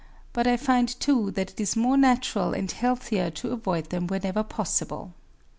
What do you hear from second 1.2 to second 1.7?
that it